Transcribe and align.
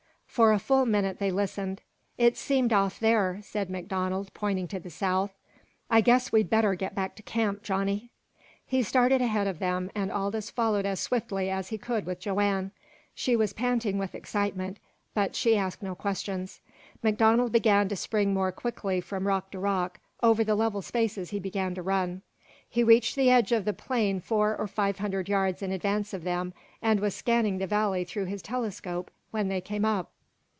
For 0.39 0.53
a 0.53 0.59
full 0.59 0.85
minute 0.85 1.19
they 1.19 1.29
listened. 1.29 1.81
"It 2.17 2.37
seemed 2.37 2.71
off 2.71 3.01
there," 3.01 3.41
said 3.43 3.69
MacDonald, 3.69 4.33
pointing 4.33 4.65
to 4.69 4.79
the 4.79 4.89
south. 4.89 5.35
"I 5.89 5.99
guess 5.99 6.31
we'd 6.31 6.49
better 6.49 6.73
get 6.73 6.95
back 6.95 7.17
to 7.17 7.21
camp, 7.23 7.63
Johnny." 7.63 8.11
He 8.65 8.81
started 8.81 9.21
ahead 9.21 9.45
of 9.45 9.59
them, 9.59 9.91
and 9.93 10.09
Aldous 10.09 10.49
followed 10.49 10.85
as 10.85 11.01
swiftly 11.01 11.49
as 11.49 11.67
he 11.67 11.77
could 11.77 12.05
with 12.05 12.21
Joanne. 12.21 12.71
She 13.13 13.35
was 13.35 13.51
panting 13.51 13.97
with 13.97 14.15
excitement, 14.15 14.79
but 15.13 15.35
she 15.35 15.57
asked 15.57 15.83
no 15.83 15.95
questions. 15.95 16.61
MacDonald 17.03 17.51
began 17.51 17.89
to 17.89 17.97
spring 17.97 18.33
more 18.33 18.53
quickly 18.53 19.01
from 19.01 19.27
rock 19.27 19.51
to 19.51 19.59
rock; 19.59 19.99
over 20.23 20.45
the 20.45 20.55
level 20.55 20.81
spaces 20.81 21.31
he 21.31 21.39
began 21.41 21.75
to 21.75 21.81
run. 21.81 22.21
He 22.69 22.85
reached 22.85 23.17
the 23.17 23.29
edge 23.29 23.51
of 23.51 23.65
the 23.65 23.73
plain 23.73 24.21
four 24.21 24.55
or 24.55 24.67
five 24.67 24.99
hundred 24.99 25.27
yards 25.27 25.61
in 25.61 25.73
advance 25.73 26.13
of 26.13 26.23
them, 26.23 26.53
and 26.81 27.01
was 27.01 27.13
scanning 27.15 27.57
the 27.57 27.67
valley 27.67 28.05
through 28.05 28.25
his 28.27 28.41
telescope 28.41 29.11
when 29.31 29.49
they 29.49 29.59
came 29.59 29.83
up. 29.83 30.09